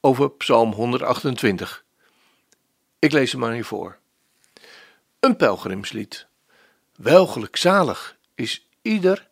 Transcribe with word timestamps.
over 0.00 0.30
Psalm 0.30 0.72
128. 0.72 1.84
Ik 2.98 3.12
lees 3.12 3.32
hem 3.32 3.40
maar 3.40 3.52
hier 3.52 3.64
voor. 3.64 3.98
Een 5.20 5.36
pelgrimslied. 5.36 6.26
Welgelukzalig 6.96 8.16
is 8.34 8.68
ieder 8.82 9.28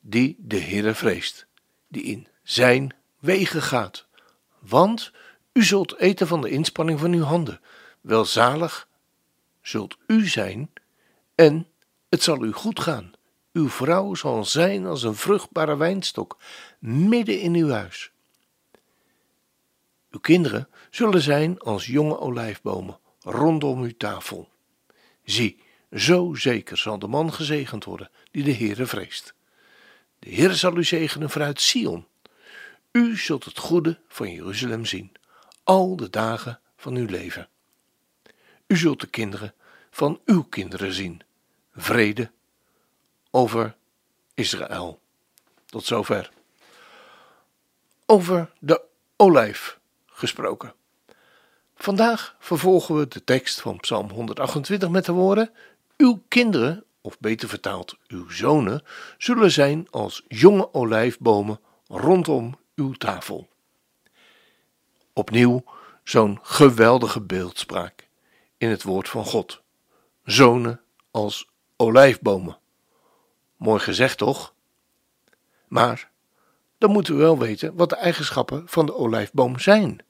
die 0.00 0.36
de 0.38 0.60
Heere 0.60 0.94
vreest, 0.94 1.46
die 1.88 2.02
in 2.02 2.26
zijn 2.42 2.94
wegen 3.18 3.62
gaat. 3.62 4.06
Want 4.58 5.12
u 5.52 5.64
zult 5.64 5.96
eten 5.96 6.26
van 6.26 6.40
de 6.40 6.50
inspanning 6.50 7.00
van 7.00 7.12
uw 7.12 7.22
handen. 7.22 7.60
Welzalig 8.00 8.88
zult 9.62 9.96
u 10.06 10.28
zijn 10.28 10.70
en 11.34 11.66
het 12.08 12.22
zal 12.22 12.44
u 12.44 12.52
goed 12.52 12.80
gaan. 12.80 13.12
Uw 13.52 13.68
vrouw 13.68 14.14
zal 14.14 14.44
zijn 14.44 14.86
als 14.86 15.02
een 15.02 15.14
vruchtbare 15.14 15.76
wijnstok 15.76 16.38
midden 16.78 17.40
in 17.40 17.54
uw 17.54 17.70
huis. 17.70 18.12
Uw 20.10 20.20
kinderen 20.20 20.68
zullen 20.90 21.22
zijn 21.22 21.58
als 21.58 21.86
jonge 21.86 22.18
olijfbomen 22.18 22.98
rondom 23.20 23.82
uw 23.82 23.96
tafel. 23.96 24.48
Zie, 25.24 25.62
zo 25.92 26.34
zeker 26.34 26.78
zal 26.78 26.98
de 26.98 27.06
man 27.06 27.32
gezegend 27.32 27.84
worden 27.84 28.10
die 28.30 28.44
de 28.44 28.54
Heere 28.54 28.86
vreest. 28.86 29.34
De 30.18 30.34
Heere 30.34 30.54
zal 30.54 30.76
u 30.76 30.84
zegenen 30.84 31.30
vanuit 31.30 31.60
Sion. 31.60 32.06
U 32.92 33.16
zult 33.16 33.44
het 33.44 33.58
goede 33.58 34.00
van 34.08 34.32
Jeruzalem 34.32 34.84
zien, 34.84 35.12
al 35.62 35.96
de 35.96 36.10
dagen 36.10 36.60
van 36.76 36.94
uw 36.94 37.06
leven. 37.06 37.48
U 38.66 38.76
zult 38.76 39.00
de 39.00 39.06
kinderen 39.06 39.54
van 39.90 40.20
uw 40.24 40.42
kinderen 40.42 40.92
zien. 40.92 41.22
Vrede 41.74 42.30
over 43.30 43.76
Israël. 44.34 45.00
Tot 45.66 45.84
zover. 45.84 46.30
Over 48.06 48.50
de 48.58 48.82
olijf 49.16 49.79
gesproken. 50.20 50.74
Vandaag 51.74 52.36
vervolgen 52.38 52.96
we 52.96 53.08
de 53.08 53.24
tekst 53.24 53.60
van 53.60 53.76
Psalm 53.76 54.10
128 54.10 54.88
met 54.88 55.04
de 55.04 55.12
woorden: 55.12 55.50
Uw 55.96 56.22
kinderen, 56.28 56.84
of 57.00 57.18
beter 57.18 57.48
vertaald, 57.48 57.96
uw 58.08 58.30
zonen, 58.30 58.82
zullen 59.18 59.50
zijn 59.50 59.86
als 59.90 60.24
jonge 60.28 60.74
olijfbomen 60.74 61.60
rondom 61.86 62.58
uw 62.74 62.92
tafel. 62.92 63.48
Opnieuw 65.12 65.64
zo'n 66.04 66.38
geweldige 66.42 67.20
beeldspraak 67.20 68.08
in 68.56 68.68
het 68.68 68.82
woord 68.82 69.08
van 69.08 69.24
God. 69.24 69.62
Zonen 70.24 70.80
als 71.10 71.48
olijfbomen. 71.76 72.58
Mooi 73.56 73.80
gezegd 73.80 74.18
toch? 74.18 74.54
Maar 75.68 76.10
dan 76.78 76.90
moeten 76.90 77.14
we 77.14 77.20
wel 77.20 77.38
weten 77.38 77.74
wat 77.74 77.88
de 77.88 77.96
eigenschappen 77.96 78.62
van 78.68 78.86
de 78.86 78.94
olijfboom 78.94 79.58
zijn. 79.58 80.04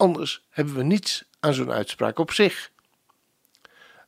Anders 0.00 0.42
hebben 0.50 0.74
we 0.74 0.82
niets 0.82 1.24
aan 1.40 1.54
zo'n 1.54 1.72
uitspraak 1.72 2.18
op 2.18 2.32
zich. 2.32 2.70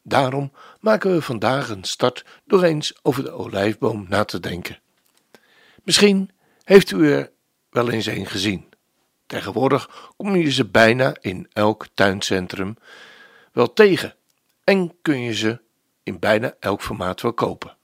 Daarom 0.02 0.52
maken 0.80 1.12
we 1.12 1.22
vandaag 1.22 1.68
een 1.68 1.84
start 1.84 2.24
door 2.44 2.62
eens 2.62 2.94
over 3.02 3.22
de 3.22 3.30
olijfboom 3.30 4.06
na 4.08 4.24
te 4.24 4.40
denken. 4.40 4.78
Misschien 5.82 6.30
heeft 6.64 6.90
u 6.90 7.12
er 7.12 7.30
wel 7.70 7.90
eens 7.90 8.06
een 8.06 8.26
gezien. 8.26 8.68
Tegenwoordig 9.26 10.10
kom 10.16 10.36
je 10.36 10.50
ze 10.50 10.64
bijna 10.64 11.16
in 11.20 11.48
elk 11.52 11.86
tuincentrum 11.94 12.76
wel 13.52 13.72
tegen 13.72 14.14
en 14.64 14.94
kun 15.02 15.20
je 15.20 15.34
ze 15.34 15.60
in 16.02 16.18
bijna 16.18 16.54
elk 16.60 16.82
formaat 16.82 17.20
wel 17.20 17.32
kopen. 17.32 17.76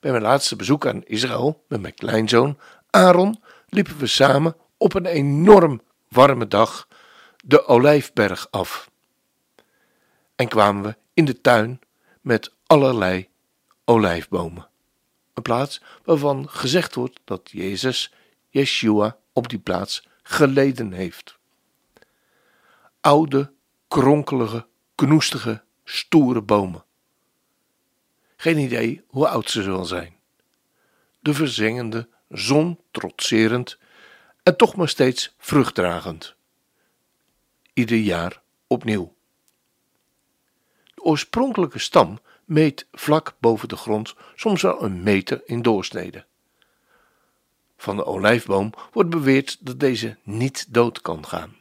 Bij 0.00 0.10
mijn 0.10 0.22
laatste 0.22 0.56
bezoek 0.56 0.86
aan 0.86 1.04
Israël 1.04 1.64
met 1.68 1.80
mijn 1.80 1.94
kleinzoon 1.94 2.58
Aaron 2.90 3.42
liepen 3.68 3.98
we 3.98 4.06
samen 4.06 4.56
op 4.76 4.94
een 4.94 5.06
enorm 5.06 5.82
warme 6.08 6.48
dag 6.48 6.88
de 7.44 7.66
Olijfberg 7.66 8.50
af. 8.50 8.90
En 10.36 10.48
kwamen 10.48 10.82
we 10.82 10.96
in 11.14 11.24
de 11.24 11.40
tuin 11.40 11.80
met 12.20 12.52
allerlei 12.66 13.28
olijfbomen. 13.84 14.68
Een 15.34 15.42
plaats 15.42 15.82
waarvan 16.04 16.48
gezegd 16.48 16.94
wordt 16.94 17.20
dat 17.24 17.50
Jezus, 17.50 18.12
Yeshua, 18.48 19.16
op 19.32 19.48
die 19.48 19.58
plaats 19.58 20.08
geleden 20.22 20.92
heeft. 20.92 21.38
Oude, 23.00 23.52
kronkelige, 23.88 24.66
knoestige, 24.94 25.62
stoere 25.84 26.42
bomen. 26.42 26.84
Geen 28.36 28.58
idee 28.58 29.04
hoe 29.06 29.28
oud 29.28 29.50
ze 29.50 29.62
zullen 29.62 29.86
zijn. 29.86 30.16
De 31.20 31.34
verzengende, 31.34 32.08
zon 32.28 32.80
trotserend 32.90 33.78
en 34.42 34.56
toch 34.56 34.76
maar 34.76 34.88
steeds 34.88 35.34
vruchtdragend. 35.38 36.36
Ieder 37.72 37.96
jaar 37.96 38.42
opnieuw. 38.66 39.14
De 40.94 41.02
oorspronkelijke 41.02 41.78
stam 41.78 42.18
meet 42.44 42.86
vlak 42.92 43.34
boven 43.40 43.68
de 43.68 43.76
grond 43.76 44.14
soms 44.34 44.62
wel 44.62 44.82
een 44.82 45.02
meter 45.02 45.42
in 45.44 45.62
doorsnede. 45.62 46.24
Van 47.76 47.96
de 47.96 48.04
olijfboom 48.04 48.72
wordt 48.92 49.10
beweerd 49.10 49.56
dat 49.60 49.80
deze 49.80 50.16
niet 50.22 50.66
dood 50.74 51.00
kan 51.00 51.26
gaan. 51.26 51.56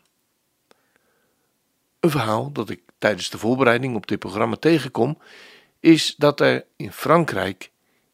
Een 1.99 2.09
verhaal 2.09 2.51
dat 2.51 2.69
ik 2.69 2.81
tijdens 2.97 3.29
de 3.29 3.37
voorbereiding 3.37 3.95
op 3.95 4.07
dit 4.07 4.19
programma 4.19 4.55
tegenkom, 4.55 5.17
is 5.79 6.15
dat 6.15 6.39
er 6.39 6.65
in 6.75 6.91
Frankrijk 6.91 7.71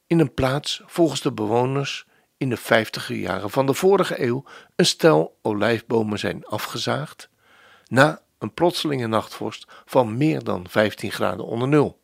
in 0.08 0.19
een 0.19 0.34
plaats 0.34 0.81
volgens 0.85 1.22
de 1.22 1.31
bewoners 1.31 2.06
in 2.38 2.50
de 2.50 2.58
vijftiger 2.58 3.16
jaren 3.16 3.50
van 3.50 3.66
de 3.66 3.74
vorige 3.74 4.24
eeuw 4.24 4.44
een 4.75 4.85
stel 4.85 5.38
olijfbomen 5.41 6.19
zijn 6.19 6.46
afgezaagd 6.46 7.29
na 7.89 8.21
een 8.37 8.53
plotselinge 8.53 9.07
nachtvorst 9.07 9.65
van 9.85 10.17
meer 10.17 10.43
dan 10.43 10.69
15 10.69 11.11
graden 11.11 11.45
onder 11.45 11.67
nul. 11.67 11.99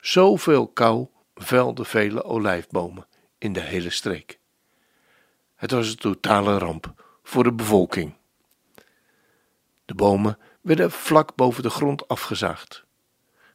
Zoveel 0.00 0.68
kou 0.68 1.06
velde 1.34 1.84
vele 1.84 2.24
olijfbomen 2.24 3.06
in 3.38 3.52
de 3.52 3.60
hele 3.60 3.90
streek. 3.90 4.38
Het 5.54 5.70
was 5.70 5.88
een 5.88 5.96
totale 5.96 6.58
ramp 6.58 7.18
voor 7.22 7.44
de 7.44 7.52
bevolking. 7.52 8.14
De 9.84 9.94
bomen 9.94 10.38
werden 10.60 10.90
vlak 10.90 11.34
boven 11.34 11.62
de 11.62 11.70
grond 11.70 12.08
afgezaagd. 12.08 12.84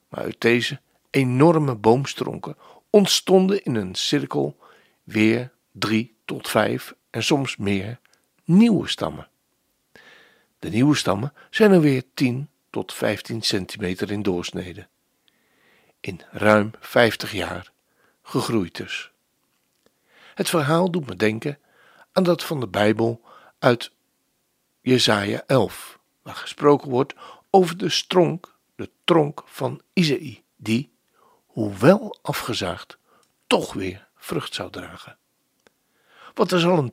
Maar 0.08 0.20
uit 0.20 0.42
deze 0.42 0.82
enorme 1.10 1.76
boomstronken 1.76 2.58
ontstonden 2.90 3.64
in 3.64 3.76
een 3.76 3.96
cirkel 3.96 4.58
weer 5.04 5.52
drie 5.72 6.18
tot 6.26 6.50
vijf 6.50 6.96
en 7.10 7.24
soms 7.24 7.58
meer 7.58 8.00
nieuwe 8.44 8.88
stammen. 8.88 9.30
De 10.60 10.70
nieuwe 10.70 10.96
stammen 10.96 11.34
zijn 11.50 11.72
er 11.72 11.82
weer 11.82 12.04
10 12.14 12.50
tot 12.70 12.94
15 12.94 13.42
centimeter 13.42 14.12
in 14.12 14.22
doorsnede. 14.22 14.88
In 16.00 16.22
ruim 16.32 16.72
50 16.80 17.32
jaar 17.32 17.72
gegroeid 18.22 18.76
dus. 18.76 19.12
Het 20.36 20.50
verhaal 20.50 20.92
doet 20.92 21.06
me 21.06 21.16
denken 21.16 21.60
aan 22.12 22.24
dat 22.24 22.44
van 22.44 22.60
de 22.60 22.68
Bijbel 22.68 23.22
uit 23.60 23.92
Jesaja 24.82 25.44
11, 25.48 26.00
waar 26.22 26.36
gesproken 26.36 26.90
wordt 26.90 27.14
over 27.50 27.78
de 27.78 27.90
stronk, 27.90 28.56
de 28.76 28.90
tronk 29.04 29.44
van 29.46 29.82
Isaïe, 29.94 30.44
die, 30.56 30.92
hoewel 31.46 32.18
afgezaagd, 32.22 32.98
toch 33.48 33.74
weer 33.74 34.08
vrucht 34.16 34.54
zou 34.54 34.72
dragen. 34.72 35.18
Want 36.34 36.52
er 36.52 36.60
zal 36.60 36.78
een 36.78 36.92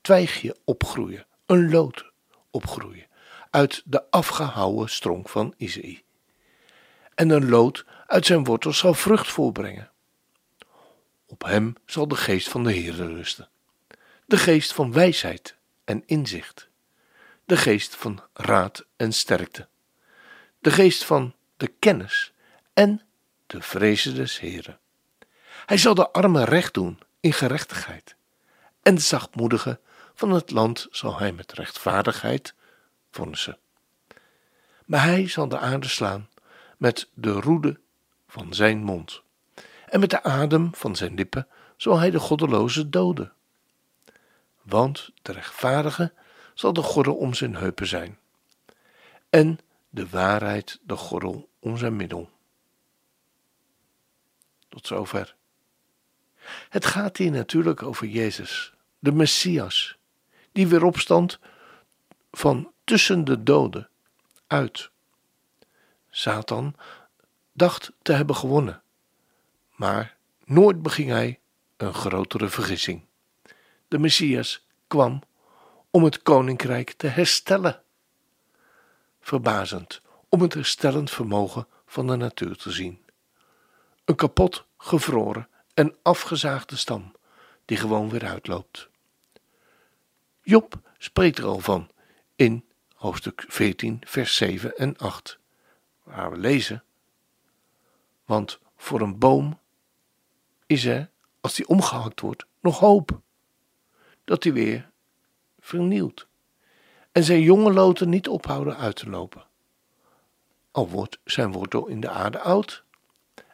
twijgje 0.00 0.56
opgroeien, 0.64 1.26
een 1.46 1.70
lood 1.70 2.07
opgroeien 2.58 3.06
uit 3.50 3.82
de 3.84 4.10
afgehouwen 4.10 4.88
stronk 4.90 5.28
van 5.28 5.54
Isaïe. 5.56 6.02
En 7.14 7.30
een 7.30 7.48
lood 7.48 7.84
uit 8.06 8.26
zijn 8.26 8.44
wortels 8.44 8.78
zal 8.78 8.94
vrucht 8.94 9.28
voorbrengen. 9.28 9.90
Op 11.26 11.44
hem 11.44 11.74
zal 11.86 12.08
de 12.08 12.16
geest 12.16 12.48
van 12.48 12.62
de 12.62 12.70
Heere 12.72 13.06
rusten. 13.06 13.48
De 14.26 14.36
geest 14.36 14.72
van 14.72 14.92
wijsheid 14.92 15.56
en 15.84 16.02
inzicht. 16.06 16.68
De 17.44 17.56
geest 17.56 17.96
van 17.96 18.22
raad 18.32 18.86
en 18.96 19.12
sterkte. 19.12 19.68
De 20.58 20.70
geest 20.70 21.04
van 21.04 21.34
de 21.56 21.68
kennis 21.78 22.32
en 22.74 23.02
de 23.46 23.62
vrezen 23.62 24.14
des 24.14 24.40
Heeren. 24.40 24.78
Hij 25.66 25.76
zal 25.76 25.94
de 25.94 26.10
armen 26.10 26.44
recht 26.44 26.74
doen 26.74 26.98
in 27.20 27.32
gerechtigheid. 27.32 28.16
En 28.82 28.94
de 28.94 29.00
zachtmoedigen 29.00 29.80
van 30.18 30.30
het 30.30 30.50
land 30.50 30.86
zal 30.90 31.18
hij 31.18 31.32
met 31.32 31.52
rechtvaardigheid 31.52 32.54
vonnissen. 33.10 33.58
maar 34.84 35.02
hij 35.02 35.28
zal 35.28 35.48
de 35.48 35.58
aarde 35.58 35.88
slaan 35.88 36.28
met 36.76 37.08
de 37.14 37.30
roede 37.30 37.80
van 38.28 38.54
zijn 38.54 38.82
mond. 38.82 39.22
En 39.88 40.00
met 40.00 40.10
de 40.10 40.22
adem 40.22 40.74
van 40.74 40.96
zijn 40.96 41.14
lippen 41.14 41.48
zal 41.76 41.98
hij 41.98 42.10
de 42.10 42.18
goddeloze 42.18 42.88
doden. 42.88 43.32
Want 44.62 45.10
de 45.22 45.32
rechtvaardige 45.32 46.12
zal 46.54 46.72
de 46.72 46.82
gordel 46.82 47.14
om 47.14 47.34
zijn 47.34 47.56
heupen 47.56 47.86
zijn, 47.86 48.18
en 49.30 49.58
de 49.88 50.08
waarheid 50.08 50.80
de 50.82 50.96
gordel 50.96 51.48
om 51.58 51.76
zijn 51.76 51.96
middel. 51.96 52.30
Tot 54.68 54.86
zover. 54.86 55.36
Het 56.68 56.86
gaat 56.86 57.16
hier 57.16 57.30
natuurlijk 57.30 57.82
over 57.82 58.06
Jezus, 58.06 58.72
de 58.98 59.12
Messias, 59.12 59.97
die 60.58 60.66
weer 60.66 60.84
opstand 60.84 61.38
van 62.30 62.72
tussen 62.84 63.24
de 63.24 63.42
doden 63.42 63.88
uit. 64.46 64.90
Satan 66.10 66.74
dacht 67.52 67.92
te 68.02 68.12
hebben 68.12 68.36
gewonnen, 68.36 68.82
maar 69.74 70.16
nooit 70.44 70.82
beging 70.82 71.10
hij 71.10 71.40
een 71.76 71.94
grotere 71.94 72.48
vergissing. 72.48 73.04
De 73.88 73.98
Messias 73.98 74.66
kwam 74.86 75.22
om 75.90 76.04
het 76.04 76.22
koninkrijk 76.22 76.92
te 76.92 77.06
herstellen. 77.06 77.82
Verbazend 79.20 80.00
om 80.28 80.40
het 80.40 80.54
herstellend 80.54 81.10
vermogen 81.10 81.66
van 81.86 82.06
de 82.06 82.16
natuur 82.16 82.56
te 82.56 82.70
zien. 82.70 83.04
Een 84.04 84.16
kapot, 84.16 84.64
gevroren 84.78 85.48
en 85.74 85.96
afgezaagde 86.02 86.76
stam 86.76 87.12
die 87.64 87.76
gewoon 87.76 88.08
weer 88.08 88.26
uitloopt. 88.26 88.87
Job 90.48 90.80
spreekt 90.98 91.38
er 91.38 91.44
al 91.44 91.58
van 91.58 91.88
in 92.34 92.64
hoofdstuk 92.94 93.44
14, 93.48 94.00
vers 94.04 94.36
7 94.36 94.76
en 94.76 94.96
8, 94.96 95.38
waar 96.02 96.30
we 96.30 96.36
lezen: 96.36 96.84
Want 98.24 98.58
voor 98.76 99.00
een 99.00 99.18
boom 99.18 99.58
is 100.66 100.84
er, 100.84 101.10
als 101.40 101.54
die 101.54 101.68
omgehakt 101.68 102.20
wordt, 102.20 102.46
nog 102.60 102.78
hoop 102.78 103.20
dat 104.24 104.44
hij 104.44 104.52
weer 104.52 104.90
vernieuwt 105.58 106.28
en 107.12 107.24
zijn 107.24 107.40
jonge 107.40 107.72
loten 107.72 108.08
niet 108.08 108.28
ophouden 108.28 108.76
uit 108.76 108.96
te 108.96 109.10
lopen. 109.10 109.46
Al 110.70 110.88
wordt 110.88 111.18
zijn 111.24 111.52
wortel 111.52 111.86
in 111.86 112.00
de 112.00 112.08
aarde 112.08 112.40
oud 112.40 112.84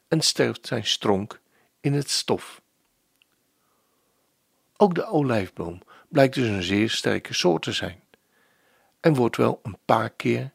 en 0.08 0.20
sterft 0.20 0.66
zijn 0.66 0.86
stronk 0.86 1.40
in 1.80 1.92
het 1.92 2.10
stof. 2.10 2.62
Ook 4.76 4.94
de 4.94 5.06
olijfboom 5.06 5.82
blijkt 6.14 6.34
dus 6.34 6.48
een 6.48 6.62
zeer 6.62 6.90
sterke 6.90 7.34
soort 7.34 7.62
te 7.62 7.72
zijn 7.72 8.02
en 9.00 9.14
wordt 9.14 9.36
wel 9.36 9.60
een 9.62 9.78
paar 9.84 10.10
keer 10.10 10.50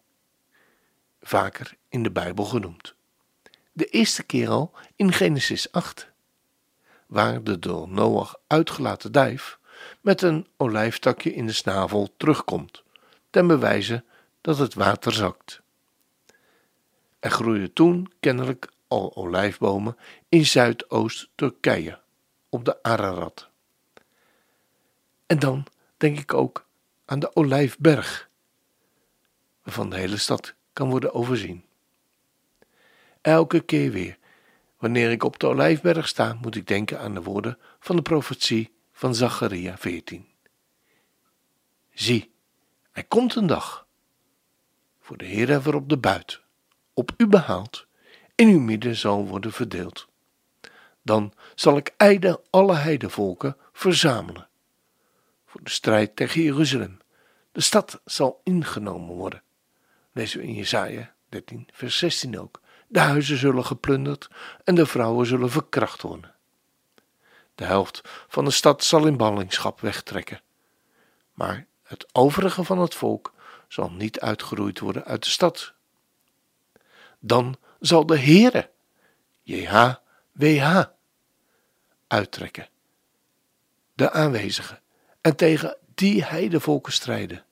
vaker 1.21 1.73
in 1.89 2.03
de 2.03 2.11
Bijbel 2.11 2.45
genoemd. 2.45 2.94
De 3.71 3.85
eerste 3.85 4.23
keer 4.23 4.50
al 4.50 4.71
in 4.95 5.11
Genesis 5.11 5.71
8, 5.71 6.11
waar 7.07 7.44
de 7.44 7.59
door 7.59 7.89
Noach 7.89 8.39
uitgelaten 8.47 9.11
duif 9.11 9.59
met 10.01 10.21
een 10.21 10.47
olijftakje 10.57 11.33
in 11.33 11.45
de 11.45 11.53
snavel 11.53 12.13
terugkomt, 12.17 12.83
ten 13.29 13.47
bewijze 13.47 14.03
dat 14.41 14.57
het 14.57 14.73
water 14.73 15.13
zakt. 15.13 15.62
Er 17.19 17.31
groeiden 17.31 17.73
toen 17.73 18.12
kennelijk 18.19 18.71
al 18.88 19.15
olijfbomen 19.15 19.97
in 20.29 20.45
Zuidoost-Turkije, 20.45 22.00
op 22.50 22.65
de 22.65 22.83
Ararat. 22.83 23.49
En 25.29 25.39
dan 25.39 25.65
denk 25.97 26.19
ik 26.19 26.33
ook 26.33 26.67
aan 27.05 27.19
de 27.19 27.35
Olijfberg, 27.35 28.29
waarvan 29.63 29.89
de 29.89 29.95
hele 29.95 30.17
stad 30.17 30.53
kan 30.73 30.89
worden 30.89 31.13
overzien. 31.13 31.65
Elke 33.21 33.59
keer 33.59 33.91
weer, 33.91 34.17
wanneer 34.77 35.11
ik 35.11 35.23
op 35.23 35.39
de 35.39 35.47
Olijfberg 35.47 36.07
sta, 36.07 36.37
moet 36.41 36.55
ik 36.55 36.67
denken 36.67 36.99
aan 36.99 37.13
de 37.13 37.21
woorden 37.21 37.57
van 37.79 37.95
de 37.95 38.01
profetie 38.01 38.73
van 38.91 39.15
Zacharia 39.15 39.77
14. 39.77 40.27
Zie, 41.93 42.31
er 42.91 43.05
komt 43.05 43.35
een 43.35 43.47
dag, 43.47 43.87
voor 44.99 45.17
de 45.17 45.25
Heer 45.25 45.49
er 45.49 45.75
op 45.75 45.89
de 45.89 45.97
buit, 45.97 46.41
op 46.93 47.11
u 47.17 47.27
behaald, 47.27 47.87
in 48.35 48.47
uw 48.47 48.59
midden 48.59 48.95
zal 48.95 49.27
worden 49.27 49.51
verdeeld. 49.51 50.07
Dan 51.01 51.33
zal 51.55 51.77
ik 51.77 51.93
alle 52.49 52.75
heidevolken 52.75 53.57
verzamelen, 53.71 54.49
voor 55.50 55.63
de 55.63 55.69
strijd 55.69 56.16
tegen 56.16 56.42
Jeruzalem. 56.42 57.00
De 57.51 57.62
stad 57.62 58.01
zal 58.06 58.42
ingenomen 58.44 59.16
worden. 59.16 59.44
Lezen 60.12 60.40
we 60.40 60.46
in 60.46 60.54
Jesaja 60.54 61.13
13, 61.30 61.68
vers 61.72 61.98
16 61.98 62.40
ook. 62.40 62.62
De 62.88 63.00
huizen 63.00 63.38
zullen 63.38 63.66
geplunderd 63.66 64.30
en 64.63 64.75
de 64.75 64.86
vrouwen 64.86 65.25
zullen 65.25 65.51
verkracht 65.51 66.01
worden. 66.01 66.36
De 67.56 67.66
helft 67.66 68.01
van 68.28 68.46
de 68.46 68.51
stad 68.51 68.84
zal 68.84 69.06
in 69.06 69.18
ballingschap 69.18 69.80
wegtrekken. 69.80 70.42
Maar 71.34 71.66
het 71.84 72.07
overige 72.12 72.63
van 72.63 72.80
het 72.80 72.96
volk 72.96 73.34
zal 73.68 73.92
niet 73.92 74.19
uitgeroeid 74.19 74.80
worden 74.80 75.06
uit 75.06 75.24
de 75.24 75.30
stad. 75.30 75.74
Dan 77.19 77.57
zal 77.80 78.06
de 78.06 78.19
Heere, 78.19 78.69
JHWH, 79.42 80.84
uittrekken, 82.07 82.68
de 83.94 84.12
aanwezigen, 84.12 84.81
en 85.21 85.36
tegen 85.36 85.77
die 85.95 86.24
heidevolken 86.24 86.94
strijden, 86.94 87.45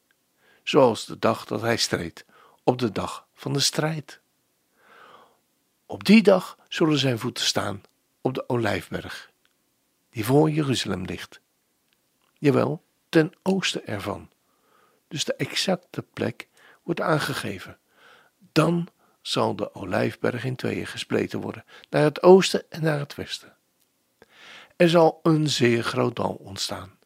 zoals 0.63 1.05
de 1.05 1.19
dag 1.19 1.45
dat 1.45 1.61
hij 1.61 1.77
streed, 1.77 2.25
op 2.63 2.79
de 2.79 2.91
dag 2.91 3.27
van 3.33 3.53
de 3.53 3.59
strijd. 3.59 4.19
Op 5.85 6.03
die 6.03 6.23
dag 6.23 6.57
zullen 6.67 6.97
zijn 6.97 7.19
voeten 7.19 7.45
staan 7.45 7.81
op 8.21 8.33
de 8.33 8.49
olijfberg 8.49 9.31
die 10.09 10.25
voor 10.25 10.49
Jeruzalem 10.49 11.05
ligt. 11.05 11.39
Jawel, 12.33 12.83
ten 13.09 13.33
oosten 13.43 13.87
ervan. 13.87 14.29
Dus 15.07 15.23
de 15.23 15.33
exacte 15.33 16.01
plek 16.01 16.47
wordt 16.83 17.01
aangegeven. 17.01 17.77
Dan 18.51 18.87
zal 19.21 19.55
de 19.55 19.75
olijfberg 19.75 20.43
in 20.43 20.55
tweeën 20.55 20.87
gespleten 20.87 21.39
worden, 21.39 21.65
naar 21.89 22.03
het 22.03 22.23
oosten 22.23 22.71
en 22.71 22.83
naar 22.83 22.99
het 22.99 23.15
westen. 23.15 23.55
Er 24.75 24.89
zal 24.89 25.19
een 25.23 25.49
zeer 25.49 25.83
groot 25.83 26.15
dal 26.15 26.33
ontstaan. 26.33 26.96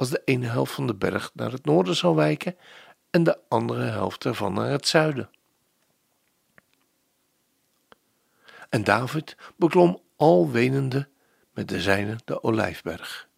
Als 0.00 0.10
de 0.10 0.22
ene 0.24 0.46
helft 0.46 0.72
van 0.72 0.86
de 0.86 0.94
berg 0.94 1.30
naar 1.34 1.52
het 1.52 1.64
noorden 1.64 1.96
zal 1.96 2.14
wijken 2.16 2.56
en 3.10 3.22
de 3.22 3.38
andere 3.48 3.84
helft 3.84 4.24
ervan 4.24 4.52
naar 4.52 4.70
het 4.70 4.86
zuiden. 4.86 5.30
En 8.68 8.84
David 8.84 9.36
beklom 9.56 10.02
al 10.16 10.50
wenende 10.50 11.08
met 11.52 11.68
de 11.68 11.80
zijne 11.80 12.16
de 12.24 12.42
olijfberg. 12.42 13.28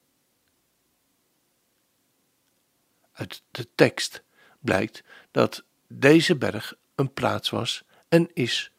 Uit 3.12 3.42
de 3.50 3.69
tekst 3.75 4.23
blijkt 4.61 5.04
dat 5.31 5.64
deze 5.88 6.37
berg 6.37 6.75
een 6.95 7.12
plaats 7.12 7.50
was 7.50 7.85
en 8.09 8.31
is 8.35 8.73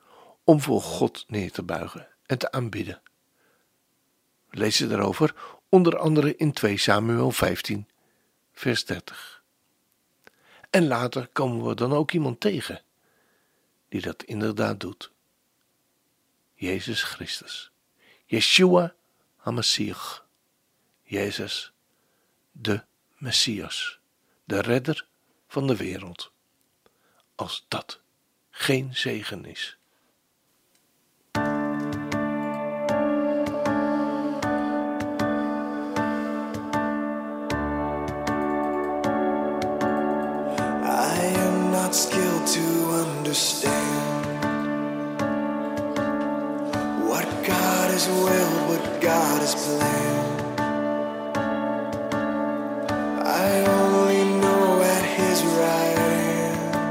om 0.44 0.62
voor 0.62 0.82
God 0.82 1.26
neer 1.28 1.52
te 1.52 1.64
buigen 1.64 2.08
en 2.26 2.38
te 2.38 2.52
aanbidden. 2.52 3.02
We 4.50 4.58
lezen 4.58 4.90
daarover 4.90 5.36
onder 5.74 5.98
andere 5.98 6.36
in 6.36 6.54
2 6.54 6.78
Samuel 6.78 7.32
15, 7.32 7.88
vers 8.52 8.86
30. 8.86 9.44
En 10.70 10.88
later 10.88 11.28
komen 11.28 11.66
we 11.68 11.76
dan 11.76 11.94
ook 11.94 12.12
iemand 12.12 12.40
tegen 12.40 12.82
die 13.90 14.02
dat 14.02 14.24
inderdaad 14.24 14.80
doet. 14.80 15.12
Jezus 16.54 17.04
Christus. 17.04 17.72
Yeshua 18.26 18.96
HaMashiach, 19.36 20.26
Jezus, 21.02 21.74
de 22.52 22.84
Messias, 23.18 24.00
de 24.44 24.62
redder 24.62 25.08
van 25.48 25.68
de 25.68 25.76
wereld. 25.76 26.32
Als 27.36 27.66
dat 27.68 28.00
geen 28.50 28.96
zegen 28.96 29.46
is. 29.46 29.78
Skilled 41.94 42.48
to 42.48 42.62
understand 43.06 44.26
what 47.08 47.24
God 47.46 47.92
is 47.92 48.08
will, 48.08 48.68
what 48.68 49.00
God 49.00 49.42
has 49.42 49.54
planned. 49.54 50.60
I 53.22 53.64
only 53.68 54.24
know 54.42 54.82
at 54.82 55.06
His 55.06 55.44
right 55.44 55.98
hand 56.10 56.82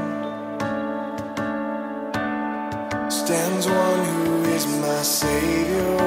stands 3.11 3.67
one 3.67 4.05
who 4.05 4.43
is 4.55 4.65
my 4.65 5.01
Savior. 5.01 5.97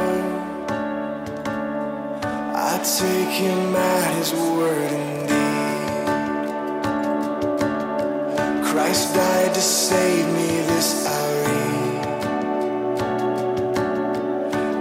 I 2.54 2.78
take 2.98 3.28
Him 3.28 3.76
at 3.76 4.16
His 4.16 4.32
word 4.32 5.05
Christ 8.96 9.14
died 9.14 9.52
to 9.52 9.60
save 9.60 10.26
me 10.26 10.48
this 10.70 11.06
I 11.06 11.26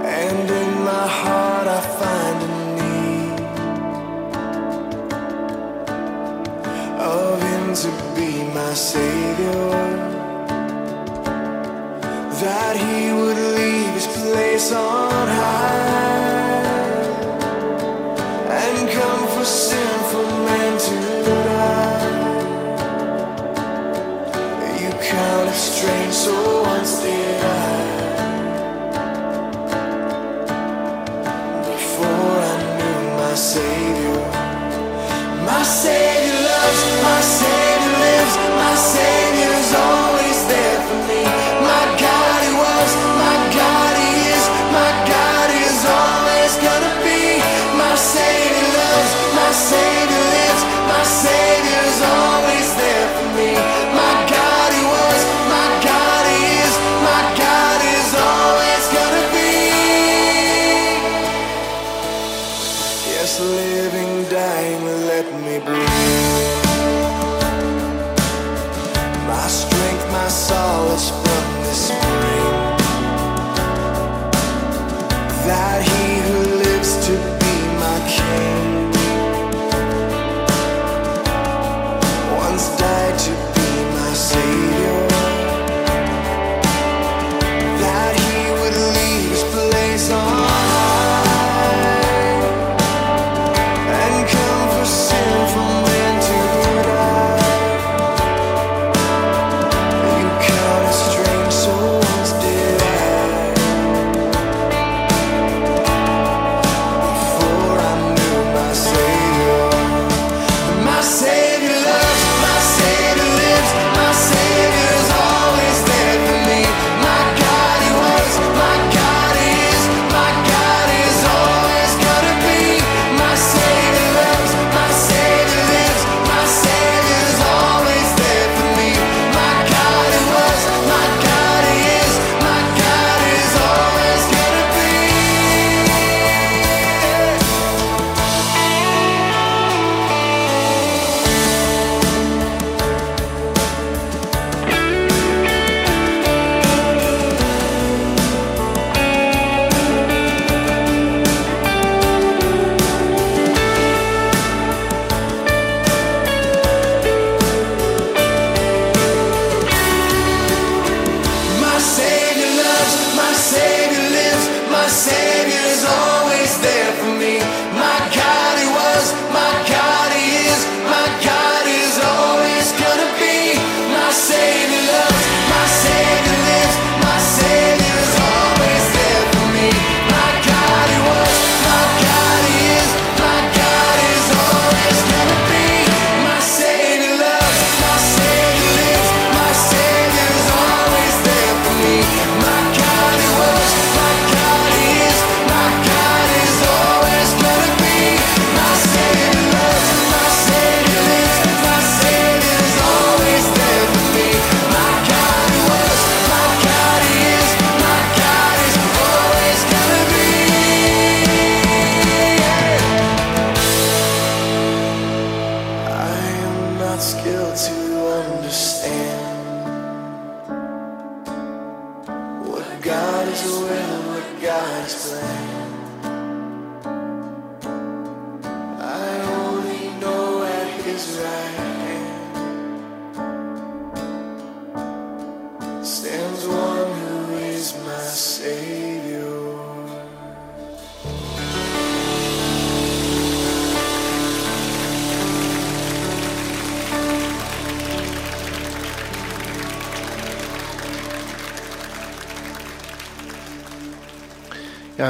And 0.05 0.49
in 0.49 0.83
my 0.85 1.07
heart 1.19 1.67
I 1.67 1.81
find 1.99 2.37
a 2.47 2.51
need 2.79 3.39
Of 6.97 7.41
Him 7.49 7.65
to 7.83 7.89
be 8.15 8.31
my 8.53 8.73
Savior. 8.73 9.67
That 12.43 12.75
He 12.77 13.11
would 13.11 13.39
leave 13.57 13.93
His 13.95 14.07
place 14.07 14.71
on 14.71 15.27
high. 15.27 16.34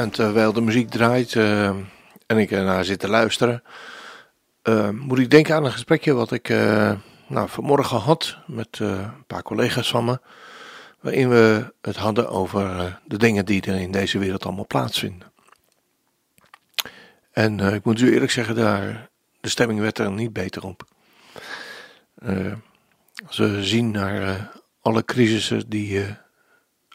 Terwijl 0.04 0.48
eh, 0.48 0.54
de 0.54 0.60
muziek 0.60 0.90
draait 0.90 1.34
eh, 1.34 1.68
en 2.26 2.38
ik 2.38 2.50
ernaar 2.50 2.84
zit 2.84 2.98
te 2.98 3.08
luisteren, 3.08 3.62
eh, 4.62 4.90
moet 4.90 5.18
ik 5.18 5.30
denken 5.30 5.54
aan 5.54 5.64
een 5.64 5.72
gesprekje 5.72 6.12
wat 6.12 6.32
ik 6.32 6.48
nou, 7.26 7.48
vanmorgen 7.48 7.98
had 7.98 8.36
met 8.46 8.78
een 8.78 9.26
paar 9.26 9.42
collega's 9.42 9.88
van 9.88 10.04
me. 10.04 10.20
Waarin 11.00 11.28
we 11.28 11.72
het 11.80 11.96
hadden 11.96 12.28
over 12.28 12.98
de 13.04 13.18
dingen 13.18 13.44
die 13.44 13.62
er 13.62 13.80
in 13.80 13.90
deze 13.90 14.18
wereld 14.18 14.44
allemaal 14.44 14.66
plaatsvinden. 14.66 15.32
En 17.30 17.60
ik 17.60 17.84
moet 17.84 18.00
u 18.00 18.12
eerlijk 18.12 18.32
zeggen, 18.32 18.54
daar, 18.54 19.08
de 19.40 19.48
stemming 19.48 19.80
werd 19.80 19.98
er 19.98 20.10
niet 20.10 20.32
beter 20.32 20.64
op. 20.64 20.84
als 23.26 23.36
we 23.36 23.64
zien 23.64 23.90
naar 23.90 24.50
alle 24.80 25.04
crisissen 25.04 25.68
die 25.68 26.16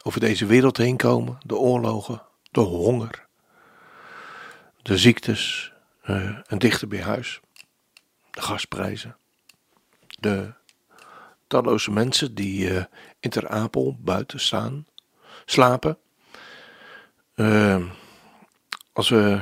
over 0.02 0.20
deze 0.20 0.46
wereld 0.46 0.76
heen 0.76 0.96
komen, 0.96 1.38
de 1.46 1.56
oorlogen, 1.56 2.22
de 2.52 2.60
honger, 2.60 3.26
de 4.82 4.98
ziektes, 4.98 5.72
eh, 6.02 6.38
een 6.46 6.58
dichter 6.58 6.88
bij 6.88 7.02
huis, 7.02 7.40
de 8.30 8.42
gasprijzen, 8.42 9.16
de 10.20 10.52
talloze 11.46 11.90
mensen 11.90 12.34
die 12.34 12.74
eh, 12.74 12.84
in 13.20 13.30
Ter 13.30 13.48
Apel 13.48 13.96
buiten 14.00 14.40
staan, 14.40 14.86
slapen. 15.44 15.98
Eh, 17.34 17.82
als 18.92 19.08
we 19.08 19.40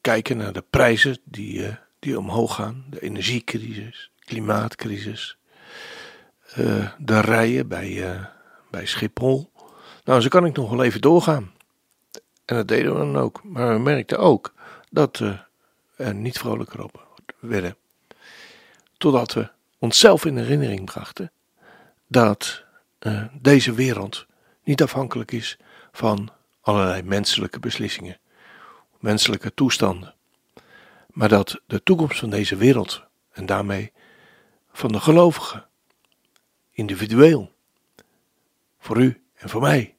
kijken 0.00 0.36
naar 0.36 0.52
de 0.52 0.64
prijzen 0.70 1.18
die, 1.24 1.76
die 1.98 2.18
omhoog 2.18 2.54
gaan, 2.54 2.84
de 2.90 3.00
energiecrisis, 3.00 4.10
klimaatcrisis, 4.18 5.38
de 6.98 7.20
rijen 7.20 7.68
bij, 7.68 8.20
bij 8.70 8.86
Schiphol. 8.86 9.52
Nou, 10.04 10.20
zo 10.20 10.28
kan 10.28 10.44
ik 10.44 10.56
nog 10.56 10.70
wel 10.70 10.84
even 10.84 11.00
doorgaan. 11.00 11.52
En 12.50 12.56
dat 12.56 12.68
deden 12.68 12.92
we 12.92 12.98
dan 12.98 13.16
ook. 13.16 13.40
Maar 13.44 13.72
we 13.72 13.78
merkten 13.78 14.18
ook 14.18 14.54
dat 14.90 15.18
we 15.18 15.38
er 15.96 16.14
niet 16.14 16.38
vrolijker 16.38 16.82
op 16.82 17.24
werden. 17.38 17.76
Totdat 18.98 19.32
we 19.32 19.50
onszelf 19.78 20.24
in 20.24 20.36
herinnering 20.36 20.84
brachten 20.84 21.32
dat 22.06 22.64
uh, 23.00 23.24
deze 23.32 23.72
wereld 23.72 24.26
niet 24.64 24.82
afhankelijk 24.82 25.32
is 25.32 25.58
van 25.92 26.30
allerlei 26.60 27.02
menselijke 27.02 27.60
beslissingen, 27.60 28.18
menselijke 28.98 29.54
toestanden, 29.54 30.14
maar 31.06 31.28
dat 31.28 31.60
de 31.66 31.82
toekomst 31.82 32.18
van 32.18 32.30
deze 32.30 32.56
wereld 32.56 33.02
en 33.32 33.46
daarmee 33.46 33.92
van 34.72 34.92
de 34.92 35.00
gelovigen, 35.00 35.66
individueel, 36.70 37.52
voor 38.78 39.00
u 39.00 39.22
en 39.34 39.48
voor 39.48 39.60
mij, 39.60 39.94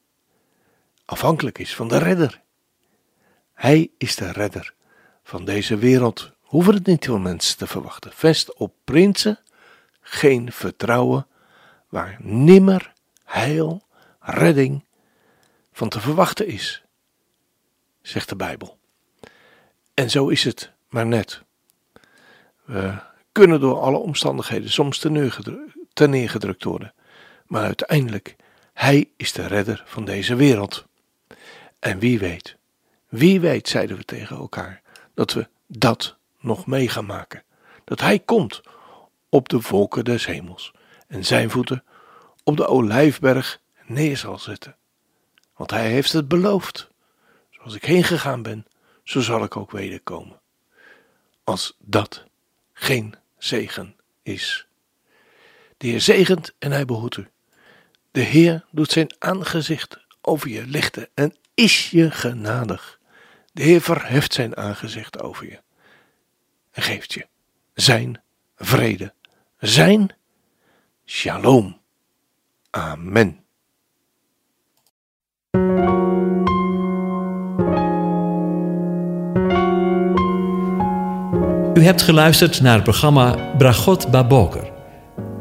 afhankelijk 1.12 1.58
is 1.58 1.76
van 1.76 1.88
de 1.88 1.98
redder. 1.98 2.42
Hij 3.54 3.92
is 3.98 4.16
de 4.16 4.32
redder 4.32 4.74
van 5.24 5.46
deze 5.46 5.78
wereld. 5.78 6.32
Hoeven 6.42 6.74
het 6.74 6.86
niet 6.86 7.06
van 7.06 7.22
mensen 7.22 7.58
te 7.58 7.68
verwachten. 7.68 8.12
Vest 8.14 8.54
op 8.54 8.74
prinsen, 8.84 9.40
geen 10.02 10.52
vertrouwen, 10.52 11.28
waar 11.90 12.18
nimmer 12.20 12.94
heil, 13.24 13.84
redding 14.20 14.84
van 15.74 15.90
te 15.90 16.00
verwachten 16.00 16.48
is, 16.48 16.84
zegt 18.02 18.30
de 18.30 18.36
Bijbel. 18.36 18.78
En 19.94 20.10
zo 20.10 20.28
is 20.28 20.44
het 20.44 20.72
maar 20.90 21.08
net. 21.08 21.42
We 22.64 22.94
kunnen 23.32 23.60
door 23.60 23.80
alle 23.80 23.98
omstandigheden 23.98 24.70
soms 24.70 25.00
ten 25.94 26.10
neergedrukt 26.10 26.64
worden, 26.64 26.94
maar 27.46 27.64
uiteindelijk, 27.64 28.36
Hij 28.74 29.10
is 29.18 29.32
de 29.32 29.48
redder 29.48 29.84
van 29.86 30.06
deze 30.06 30.36
wereld. 30.36 30.90
En 31.82 32.00
wie 32.00 32.20
weet, 32.20 32.58
wie 33.10 33.40
weet, 33.40 33.68
zeiden 33.68 33.98
we 33.98 34.06
tegen 34.06 34.36
elkaar, 34.36 34.82
dat 35.14 35.34
we 35.34 35.48
dat 35.68 36.18
nog 36.40 36.66
mee 36.66 36.90
gaan 36.90 37.06
maken. 37.06 37.44
Dat 37.84 38.00
Hij 38.00 38.20
komt 38.20 38.62
op 39.30 39.50
de 39.50 39.62
volken 39.62 40.06
des 40.06 40.26
hemels 40.26 40.72
en 41.08 41.26
zijn 41.26 41.50
voeten 41.50 41.84
op 42.44 42.58
de 42.58 42.68
olijfberg 42.68 43.62
neer 43.86 44.18
zal 44.18 44.40
zetten. 44.40 44.76
Want 45.56 45.72
Hij 45.72 45.90
heeft 45.90 46.12
het 46.12 46.28
beloofd. 46.28 46.90
Zoals 47.50 47.76
ik 47.76 47.86
heen 47.86 48.04
gegaan 48.04 48.42
ben, 48.42 48.66
zo 49.04 49.22
zal 49.22 49.44
ik 49.44 49.58
ook 49.58 49.72
wederkomen. 49.72 50.40
Als 51.44 51.76
dat 51.80 52.26
geen 52.74 53.16
zegen 53.38 53.96
is. 54.24 54.68
De 55.78 55.88
Heer 55.88 56.02
zegent 56.02 56.54
en 56.60 56.72
Hij 56.72 56.86
behoedt 56.86 57.18
u. 57.18 57.28
De 58.12 58.22
Heer 58.22 58.66
doet 58.72 58.92
zijn 58.92 59.16
aangezicht 59.20 60.00
over 60.22 60.50
je 60.50 60.66
lichten 60.66 61.10
en 61.14 61.36
is 61.54 61.90
je 61.90 62.12
genadig. 62.12 63.00
De 63.54 63.64
Heer 63.64 63.82
verheft 63.82 64.34
zijn 64.34 64.58
aangezicht 64.58 65.22
over 65.22 65.46
je 65.46 65.60
en 66.72 66.82
geeft 66.82 67.14
je 67.14 67.28
zijn 67.74 68.22
vrede, 68.56 69.14
zijn 69.60 70.16
shalom. 71.06 71.80
Amen. 72.70 73.40
U 81.74 81.84
hebt 81.84 82.02
geluisterd 82.02 82.62
naar 82.62 82.74
het 82.74 82.84
programma 82.84 83.56
Bragot 83.58 84.12
Baboker. 84.12 84.72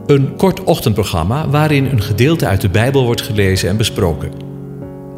Een 0.06 0.36
kort 0.36 0.64
ochtendprogramma 0.64 1.48
waarin 1.48 1.84
een 1.84 2.02
gedeelte 2.02 2.46
uit 2.46 2.60
de 2.60 2.68
Bijbel 2.68 3.04
wordt 3.04 3.22
gelezen 3.22 3.68
en 3.68 3.76
besproken. 3.76 4.49